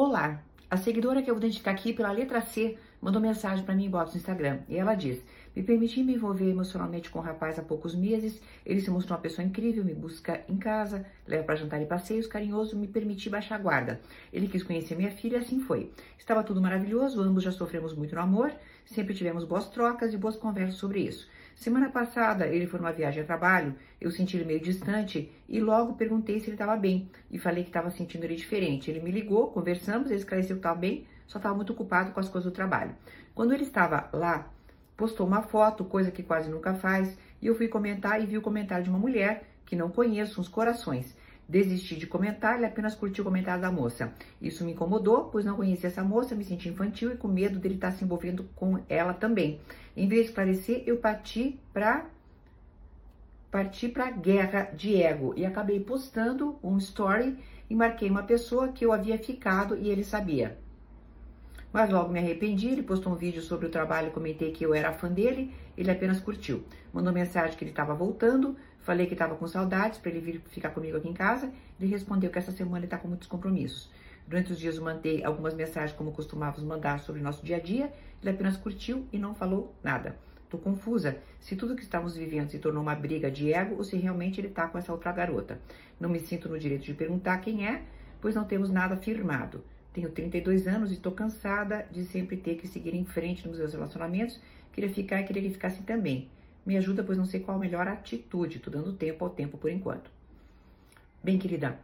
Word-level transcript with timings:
Olá, 0.00 0.40
a 0.70 0.76
seguidora 0.76 1.20
que 1.20 1.28
eu 1.28 1.34
vou 1.34 1.42
identificar 1.42 1.72
aqui 1.72 1.92
pela 1.92 2.12
letra 2.12 2.40
C 2.40 2.78
mandou 3.02 3.20
mensagem 3.20 3.64
para 3.64 3.74
mim 3.74 3.86
em 3.86 3.90
box 3.90 4.12
no 4.12 4.18
Instagram 4.18 4.60
e 4.68 4.76
ela 4.76 4.94
diz: 4.94 5.20
Me 5.56 5.60
permiti 5.60 6.04
me 6.04 6.14
envolver 6.14 6.48
emocionalmente 6.48 7.10
com 7.10 7.18
o 7.18 7.22
rapaz 7.22 7.58
há 7.58 7.62
poucos 7.62 7.96
meses. 7.96 8.40
Ele 8.64 8.80
se 8.80 8.92
mostrou 8.92 9.16
uma 9.16 9.22
pessoa 9.22 9.44
incrível, 9.44 9.84
me 9.84 9.96
busca 9.96 10.40
em 10.48 10.56
casa, 10.56 11.04
leva 11.26 11.42
para 11.42 11.56
jantar 11.56 11.82
e 11.82 11.84
passeios, 11.84 12.28
carinhoso, 12.28 12.76
me 12.76 12.86
permiti 12.86 13.28
baixar 13.28 13.56
a 13.56 13.58
guarda. 13.58 14.00
Ele 14.32 14.46
quis 14.46 14.62
conhecer 14.62 14.94
minha 14.94 15.10
filha 15.10 15.38
e 15.38 15.40
assim 15.40 15.58
foi. 15.58 15.90
Estava 16.16 16.44
tudo 16.44 16.60
maravilhoso, 16.60 17.20
ambos 17.20 17.42
já 17.42 17.50
sofremos 17.50 17.92
muito 17.92 18.14
no 18.14 18.20
amor, 18.20 18.52
sempre 18.86 19.14
tivemos 19.14 19.42
boas 19.42 19.68
trocas 19.68 20.14
e 20.14 20.16
boas 20.16 20.36
conversas 20.36 20.76
sobre 20.76 21.00
isso. 21.00 21.28
Semana 21.58 21.88
passada 21.90 22.46
ele 22.46 22.68
foi 22.68 22.78
numa 22.78 22.92
viagem 22.92 23.20
a 23.20 23.26
trabalho, 23.26 23.74
eu 24.00 24.12
senti 24.12 24.36
ele 24.36 24.44
meio 24.44 24.60
distante 24.60 25.28
e 25.48 25.58
logo 25.58 25.94
perguntei 25.94 26.38
se 26.38 26.46
ele 26.46 26.52
estava 26.52 26.76
bem 26.76 27.10
e 27.28 27.36
falei 27.36 27.64
que 27.64 27.70
estava 27.70 27.90
sentindo 27.90 28.22
ele 28.22 28.36
diferente. 28.36 28.88
Ele 28.88 29.00
me 29.00 29.10
ligou, 29.10 29.48
conversamos, 29.48 30.06
ele 30.06 30.20
esclareceu 30.20 30.54
que 30.54 30.60
estava 30.60 30.78
bem, 30.78 31.04
só 31.26 31.40
estava 31.40 31.56
muito 31.56 31.72
ocupado 31.72 32.12
com 32.12 32.20
as 32.20 32.28
coisas 32.28 32.48
do 32.48 32.54
trabalho. 32.54 32.94
Quando 33.34 33.52
ele 33.52 33.64
estava 33.64 34.08
lá, 34.12 34.48
postou 34.96 35.26
uma 35.26 35.42
foto, 35.42 35.84
coisa 35.84 36.12
que 36.12 36.22
quase 36.22 36.48
nunca 36.48 36.74
faz, 36.74 37.18
e 37.42 37.48
eu 37.48 37.56
fui 37.56 37.66
comentar 37.66 38.22
e 38.22 38.26
vi 38.26 38.38
o 38.38 38.42
comentário 38.42 38.84
de 38.84 38.90
uma 38.90 38.98
mulher 38.98 39.42
que 39.66 39.74
não 39.74 39.90
conheço, 39.90 40.40
uns 40.40 40.48
corações. 40.48 41.16
Desisti 41.48 41.96
de 41.96 42.06
comentar, 42.06 42.56
ele 42.56 42.66
apenas 42.66 42.94
curtiu 42.94 43.22
o 43.22 43.24
comentário 43.24 43.62
da 43.62 43.72
moça. 43.72 44.12
Isso 44.40 44.66
me 44.66 44.72
incomodou, 44.72 45.30
pois 45.30 45.46
não 45.46 45.56
conhecia 45.56 45.88
essa 45.88 46.04
moça, 46.04 46.34
me 46.34 46.44
senti 46.44 46.68
infantil 46.68 47.10
e 47.10 47.16
com 47.16 47.26
medo 47.26 47.58
dele 47.58 47.76
estar 47.76 47.90
se 47.92 48.04
envolvendo 48.04 48.44
com 48.54 48.78
ela 48.86 49.14
também. 49.14 49.58
Em 49.96 50.06
vez 50.06 50.24
de 50.24 50.28
esclarecer, 50.28 50.82
eu 50.86 50.98
parti 50.98 51.58
para 51.72 52.04
parti 53.50 53.88
para 53.88 54.10
guerra 54.10 54.70
de 54.74 55.00
ego 55.00 55.32
e 55.34 55.46
acabei 55.46 55.80
postando 55.80 56.58
um 56.62 56.76
story 56.76 57.38
e 57.70 57.74
marquei 57.74 58.10
uma 58.10 58.22
pessoa 58.22 58.68
que 58.68 58.84
eu 58.84 58.92
havia 58.92 59.16
ficado 59.16 59.74
e 59.74 59.88
ele 59.88 60.04
sabia. 60.04 60.58
Mas 61.72 61.90
logo 61.90 62.12
me 62.12 62.18
arrependi, 62.18 62.68
ele 62.68 62.82
postou 62.82 63.12
um 63.12 63.16
vídeo 63.16 63.40
sobre 63.40 63.66
o 63.66 63.70
trabalho, 63.70 64.10
comentei 64.10 64.52
que 64.52 64.64
eu 64.64 64.74
era 64.74 64.92
fã 64.92 65.10
dele, 65.10 65.54
ele 65.76 65.90
apenas 65.90 66.20
curtiu. 66.20 66.62
Mandou 66.92 67.12
mensagem 67.12 67.56
que 67.56 67.64
ele 67.64 67.70
estava 67.70 67.94
voltando, 67.94 68.56
falei 68.80 69.06
que 69.06 69.12
estava 69.12 69.34
com 69.34 69.46
saudades 69.46 69.98
para 69.98 70.10
ele 70.10 70.20
vir 70.20 70.42
ficar 70.48 70.70
comigo 70.70 70.96
aqui 70.96 71.08
em 71.08 71.14
casa, 71.14 71.52
ele 71.80 71.90
respondeu 71.90 72.30
que 72.30 72.38
essa 72.38 72.52
semana 72.52 72.78
ele 72.78 72.86
está 72.86 72.98
com 72.98 73.08
muitos 73.08 73.28
compromissos. 73.28 73.90
Durante 74.26 74.52
os 74.52 74.58
dias 74.58 74.78
mandei 74.78 75.24
algumas 75.24 75.54
mensagens 75.54 75.96
como 75.96 76.12
costumávamos 76.12 76.62
mandar 76.62 77.00
sobre 77.00 77.20
o 77.20 77.24
nosso 77.24 77.44
dia 77.44 77.56
a 77.56 77.60
dia, 77.60 77.92
ele 78.20 78.30
apenas 78.30 78.56
curtiu 78.56 79.06
e 79.12 79.18
não 79.18 79.34
falou 79.34 79.74
nada. 79.82 80.16
Tô 80.50 80.56
confusa 80.56 81.18
se 81.40 81.56
tudo 81.56 81.76
que 81.76 81.82
estamos 81.82 82.16
vivendo 82.16 82.50
se 82.50 82.58
tornou 82.58 82.82
uma 82.82 82.94
briga 82.94 83.30
de 83.30 83.52
ego 83.52 83.76
ou 83.76 83.84
se 83.84 83.96
realmente 83.96 84.40
ele 84.40 84.48
tá 84.48 84.66
com 84.66 84.78
essa 84.78 84.92
outra 84.92 85.12
garota. 85.12 85.60
Não 86.00 86.08
me 86.08 86.20
sinto 86.20 86.48
no 86.48 86.58
direito 86.58 86.84
de 86.84 86.94
perguntar 86.94 87.38
quem 87.38 87.66
é, 87.66 87.82
pois 88.20 88.34
não 88.34 88.44
temos 88.44 88.70
nada 88.70 88.96
firmado. 88.96 89.62
Tenho 89.92 90.10
32 90.10 90.66
anos 90.66 90.90
e 90.90 90.94
estou 90.94 91.12
cansada 91.12 91.86
de 91.90 92.04
sempre 92.04 92.36
ter 92.36 92.56
que 92.56 92.68
seguir 92.68 92.94
em 92.94 93.04
frente 93.04 93.46
nos 93.46 93.58
meus 93.58 93.72
relacionamentos. 93.72 94.40
Queria 94.72 94.90
ficar 94.90 95.20
e 95.20 95.24
queria 95.24 95.42
que 95.42 95.50
ficasse 95.50 95.82
também. 95.82 96.28
Me 96.68 96.76
ajuda, 96.76 97.02
pois 97.02 97.16
não 97.16 97.24
sei 97.24 97.40
qual 97.40 97.56
a 97.56 97.60
melhor 97.60 97.88
atitude. 97.88 98.58
Tô 98.58 98.70
dando 98.70 98.92
tempo 98.92 99.24
ao 99.24 99.30
tempo 99.30 99.56
por 99.56 99.70
enquanto. 99.70 100.10
Bem, 101.24 101.38
querida, 101.38 101.80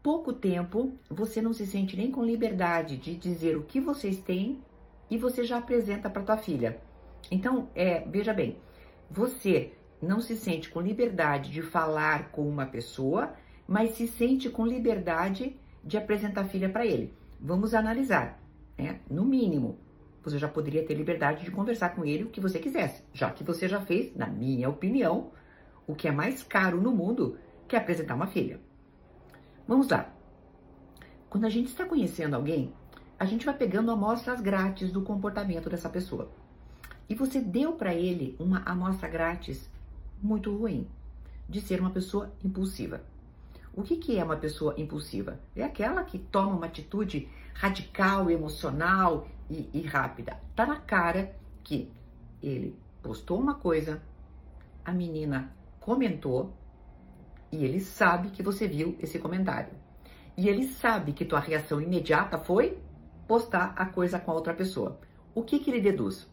pouco 0.00 0.32
tempo 0.32 0.92
você 1.10 1.42
não 1.42 1.52
se 1.52 1.66
sente 1.66 1.96
nem 1.96 2.08
com 2.08 2.24
liberdade 2.24 2.96
de 2.96 3.16
dizer 3.16 3.56
o 3.56 3.64
que 3.64 3.80
vocês 3.80 4.18
têm 4.18 4.62
e 5.10 5.18
você 5.18 5.42
já 5.42 5.58
apresenta 5.58 6.08
para 6.08 6.22
tua 6.22 6.36
filha. 6.36 6.80
Então, 7.28 7.70
é, 7.74 8.06
veja 8.06 8.32
bem, 8.32 8.56
você 9.10 9.72
não 10.00 10.20
se 10.20 10.36
sente 10.36 10.70
com 10.70 10.80
liberdade 10.80 11.50
de 11.50 11.60
falar 11.60 12.30
com 12.30 12.48
uma 12.48 12.66
pessoa, 12.66 13.34
mas 13.66 13.96
se 13.96 14.06
sente 14.06 14.48
com 14.48 14.64
liberdade 14.64 15.56
de 15.82 15.98
apresentar 15.98 16.42
a 16.42 16.48
filha 16.48 16.68
para 16.68 16.86
ele. 16.86 17.12
Vamos 17.40 17.74
analisar, 17.74 18.40
né? 18.78 19.00
No 19.10 19.24
mínimo, 19.24 19.76
você 20.22 20.38
já 20.38 20.48
poderia 20.48 20.84
ter 20.84 20.94
liberdade 20.94 21.44
de 21.44 21.50
conversar 21.50 21.90
com 21.90 22.04
ele 22.04 22.24
o 22.24 22.30
que 22.30 22.40
você 22.40 22.58
quisesse, 22.58 23.02
já 23.12 23.30
que 23.30 23.42
você 23.42 23.68
já 23.68 23.80
fez, 23.80 24.14
na 24.14 24.26
minha 24.26 24.68
opinião, 24.68 25.32
o 25.86 25.94
que 25.94 26.06
é 26.06 26.12
mais 26.12 26.42
caro 26.42 26.80
no 26.80 26.92
mundo, 26.92 27.38
que 27.66 27.74
é 27.74 27.78
apresentar 27.78 28.14
uma 28.14 28.26
filha. 28.26 28.60
Vamos 29.66 29.88
lá. 29.88 30.12
Quando 31.28 31.44
a 31.44 31.50
gente 31.50 31.68
está 31.68 31.84
conhecendo 31.84 32.34
alguém, 32.34 32.72
a 33.18 33.24
gente 33.24 33.46
vai 33.46 33.56
pegando 33.56 33.90
amostras 33.90 34.40
grátis 34.40 34.92
do 34.92 35.02
comportamento 35.02 35.70
dessa 35.70 35.88
pessoa. 35.88 36.30
E 37.08 37.14
você 37.14 37.40
deu 37.40 37.72
para 37.72 37.94
ele 37.94 38.36
uma 38.38 38.62
amostra 38.64 39.08
grátis 39.08 39.70
muito 40.22 40.54
ruim, 40.54 40.86
de 41.48 41.60
ser 41.60 41.80
uma 41.80 41.90
pessoa 41.90 42.32
impulsiva. 42.44 43.02
O 43.74 43.82
que, 43.82 43.96
que 43.96 44.18
é 44.18 44.24
uma 44.24 44.36
pessoa 44.36 44.74
impulsiva? 44.76 45.40
É 45.56 45.62
aquela 45.62 46.04
que 46.04 46.18
toma 46.18 46.54
uma 46.54 46.66
atitude 46.66 47.28
radical, 47.54 48.30
emocional 48.30 49.26
e, 49.52 49.70
e 49.74 49.82
rápida. 49.82 50.40
Tá 50.56 50.66
na 50.66 50.80
cara 50.80 51.36
que 51.62 51.92
ele 52.42 52.74
postou 53.02 53.38
uma 53.38 53.54
coisa, 53.54 54.02
a 54.84 54.92
menina 54.92 55.54
comentou 55.78 56.52
e 57.50 57.64
ele 57.64 57.80
sabe 57.80 58.30
que 58.30 58.42
você 58.42 58.66
viu 58.66 58.96
esse 58.98 59.18
comentário. 59.18 59.72
E 60.36 60.48
ele 60.48 60.66
sabe 60.66 61.12
que 61.12 61.26
tua 61.26 61.38
reação 61.38 61.80
imediata 61.80 62.38
foi 62.38 62.78
postar 63.28 63.74
a 63.76 63.84
coisa 63.84 64.18
com 64.18 64.30
a 64.30 64.34
outra 64.34 64.54
pessoa. 64.54 64.98
O 65.34 65.42
que 65.42 65.58
que 65.58 65.70
ele 65.70 65.80
deduz? 65.80 66.26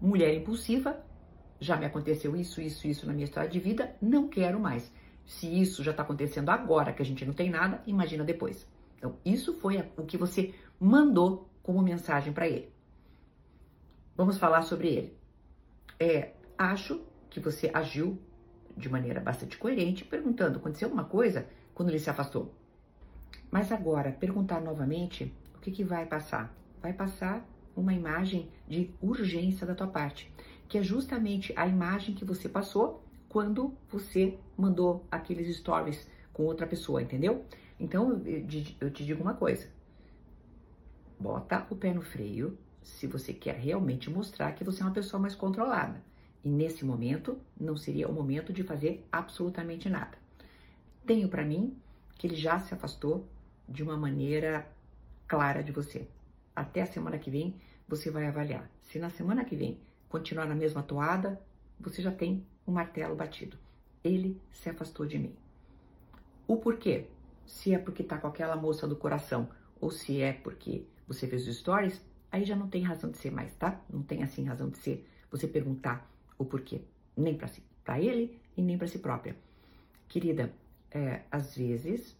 Mulher 0.00 0.34
impulsiva, 0.34 1.00
já 1.60 1.76
me 1.76 1.86
aconteceu 1.86 2.34
isso, 2.34 2.60
isso, 2.60 2.88
isso 2.88 3.06
na 3.06 3.12
minha 3.12 3.24
história 3.24 3.48
de 3.48 3.60
vida, 3.60 3.94
não 4.02 4.28
quero 4.28 4.58
mais. 4.58 4.92
Se 5.24 5.46
isso 5.46 5.84
já 5.84 5.92
está 5.92 6.02
acontecendo 6.02 6.48
agora, 6.48 6.92
que 6.92 7.02
a 7.02 7.04
gente 7.04 7.24
não 7.24 7.32
tem 7.32 7.50
nada, 7.50 7.80
imagina 7.86 8.24
depois. 8.24 8.66
Então, 8.96 9.16
isso 9.24 9.54
foi 9.60 9.78
o 9.96 10.04
que 10.04 10.16
você 10.16 10.54
mandou 10.78 11.49
como 11.62 11.82
mensagem 11.82 12.32
para 12.32 12.48
ele. 12.48 12.72
Vamos 14.16 14.38
falar 14.38 14.62
sobre 14.62 14.88
ele. 14.88 15.18
É, 15.98 16.32
acho 16.58 17.00
que 17.28 17.40
você 17.40 17.70
agiu 17.72 18.18
de 18.76 18.88
maneira 18.88 19.20
bastante 19.20 19.56
coerente, 19.56 20.04
perguntando: 20.04 20.58
aconteceu 20.58 20.86
alguma 20.86 21.04
coisa 21.04 21.46
quando 21.74 21.88
ele 21.88 21.98
se 21.98 22.10
afastou? 22.10 22.54
Mas 23.50 23.72
agora, 23.72 24.12
perguntar 24.12 24.60
novamente, 24.60 25.34
o 25.56 25.60
que, 25.60 25.70
que 25.70 25.84
vai 25.84 26.06
passar? 26.06 26.54
Vai 26.80 26.92
passar 26.92 27.46
uma 27.76 27.92
imagem 27.92 28.50
de 28.68 28.90
urgência 29.00 29.66
da 29.66 29.74
tua 29.74 29.86
parte, 29.86 30.32
que 30.68 30.78
é 30.78 30.82
justamente 30.82 31.52
a 31.56 31.66
imagem 31.66 32.14
que 32.14 32.24
você 32.24 32.48
passou 32.48 33.04
quando 33.28 33.74
você 33.88 34.38
mandou 34.56 35.06
aqueles 35.10 35.56
stories 35.56 36.08
com 36.32 36.44
outra 36.44 36.66
pessoa, 36.66 37.02
entendeu? 37.02 37.44
Então 37.78 38.22
eu 38.80 38.90
te 38.90 39.04
digo 39.04 39.22
uma 39.22 39.34
coisa: 39.34 39.68
bota 41.20 41.66
o 41.68 41.76
pé 41.76 41.92
no 41.92 42.00
freio 42.00 42.58
se 42.82 43.06
você 43.06 43.34
quer 43.34 43.56
realmente 43.56 44.08
mostrar 44.08 44.52
que 44.52 44.64
você 44.64 44.82
é 44.82 44.86
uma 44.86 44.94
pessoa 44.94 45.20
mais 45.20 45.34
controlada. 45.34 46.02
E 46.42 46.48
nesse 46.48 46.82
momento 46.82 47.38
não 47.60 47.76
seria 47.76 48.08
o 48.08 48.12
momento 48.12 48.52
de 48.54 48.62
fazer 48.62 49.06
absolutamente 49.12 49.90
nada. 49.90 50.16
Tenho 51.06 51.28
para 51.28 51.44
mim 51.44 51.76
que 52.16 52.26
ele 52.26 52.36
já 52.36 52.58
se 52.58 52.72
afastou 52.72 53.28
de 53.68 53.82
uma 53.82 53.98
maneira 53.98 54.66
clara 55.28 55.62
de 55.62 55.70
você. 55.70 56.08
Até 56.56 56.82
a 56.82 56.86
semana 56.86 57.18
que 57.18 57.30
vem 57.30 57.54
você 57.86 58.10
vai 58.10 58.26
avaliar. 58.26 58.70
Se 58.80 58.98
na 58.98 59.10
semana 59.10 59.44
que 59.44 59.54
vem 59.54 59.78
continuar 60.08 60.46
na 60.46 60.54
mesma 60.54 60.82
toada, 60.82 61.38
você 61.78 62.00
já 62.00 62.10
tem 62.10 62.46
o 62.64 62.72
martelo 62.72 63.14
batido. 63.14 63.58
Ele 64.02 64.40
se 64.50 64.70
afastou 64.70 65.04
de 65.04 65.18
mim. 65.18 65.34
O 66.46 66.56
porquê? 66.56 67.06
Se 67.44 67.74
é 67.74 67.78
porque 67.78 68.02
tá 68.02 68.16
com 68.16 68.26
aquela 68.26 68.56
moça 68.56 68.88
do 68.88 68.96
coração 68.96 69.48
ou 69.80 69.90
se 69.90 70.20
é 70.20 70.32
porque 70.32 70.84
você 71.06 71.26
fez 71.26 71.48
os 71.48 71.56
stories, 71.56 72.00
aí 72.30 72.44
já 72.44 72.54
não 72.54 72.68
tem 72.68 72.82
razão 72.82 73.10
de 73.10 73.18
ser 73.18 73.30
mais, 73.30 73.54
tá? 73.54 73.80
Não 73.88 74.02
tem 74.02 74.22
assim 74.22 74.44
razão 74.44 74.68
de 74.68 74.78
ser 74.78 75.08
você 75.30 75.46
perguntar 75.46 76.10
o 76.38 76.44
porquê, 76.44 76.82
nem 77.16 77.36
para 77.36 77.48
si, 77.48 77.62
para 77.84 78.00
ele 78.00 78.38
e 78.56 78.62
nem 78.62 78.76
para 78.76 78.86
si 78.86 78.98
própria. 78.98 79.36
Querida, 80.08 80.52
é, 80.90 81.22
às 81.30 81.56
vezes 81.56 82.16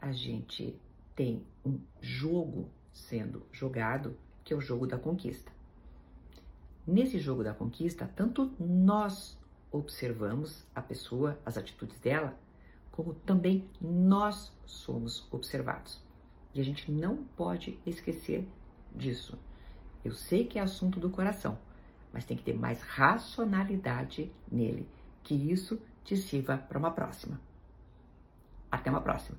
a 0.00 0.12
gente 0.12 0.78
tem 1.14 1.42
um 1.64 1.78
jogo 2.00 2.68
sendo 2.92 3.46
jogado, 3.52 4.16
que 4.44 4.52
é 4.52 4.56
o 4.56 4.60
jogo 4.60 4.86
da 4.86 4.98
conquista. 4.98 5.50
Nesse 6.86 7.18
jogo 7.18 7.44
da 7.44 7.54
conquista, 7.54 8.10
tanto 8.16 8.52
nós 8.58 9.38
observamos 9.70 10.66
a 10.74 10.82
pessoa, 10.82 11.38
as 11.44 11.56
atitudes 11.56 11.98
dela, 12.00 12.36
como 12.90 13.14
também 13.14 13.68
nós 13.80 14.52
somos 14.66 15.26
observados. 15.32 16.02
E 16.54 16.60
a 16.60 16.64
gente 16.64 16.90
não 16.90 17.24
pode 17.36 17.78
esquecer 17.86 18.46
disso. 18.94 19.38
Eu 20.04 20.12
sei 20.12 20.46
que 20.46 20.58
é 20.58 20.62
assunto 20.62 20.98
do 20.98 21.10
coração, 21.10 21.58
mas 22.12 22.24
tem 22.24 22.36
que 22.36 22.42
ter 22.42 22.54
mais 22.54 22.80
racionalidade 22.80 24.32
nele, 24.50 24.88
que 25.22 25.34
isso 25.34 25.80
te 26.02 26.16
sirva 26.16 26.56
para 26.56 26.78
uma 26.78 26.90
próxima. 26.90 27.40
Até 28.70 28.90
uma 28.90 29.00
próxima. 29.00 29.38